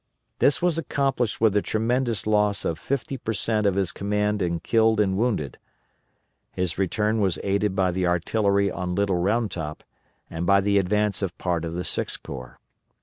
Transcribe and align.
This 0.39 0.63
was 0.63 0.79
accomplished 0.79 1.39
with 1.39 1.53
the 1.53 1.61
tremendous 1.61 2.25
loss 2.25 2.65
of 2.65 2.79
fifty 2.79 3.17
per 3.17 3.33
cent. 3.33 3.67
of 3.67 3.75
his 3.75 3.91
command 3.91 4.41
in 4.41 4.59
killed 4.59 4.99
and 4.99 5.15
wounded. 5.15 5.59
His 6.53 6.79
return 6.79 7.21
was 7.21 7.37
aided 7.43 7.75
by 7.75 7.91
the 7.91 8.07
artillery 8.07 8.71
on 8.71 8.95
Little 8.95 9.17
Round 9.17 9.51
Top, 9.51 9.83
and 10.27 10.47
by 10.47 10.59
the 10.59 10.79
advance 10.79 11.21
of 11.21 11.37
part 11.37 11.63
of 11.63 11.75
the 11.75 11.83
Sixth 11.83 12.23
Corps. 12.23 12.57